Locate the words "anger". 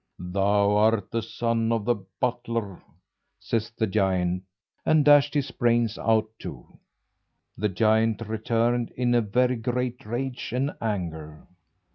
10.81-11.45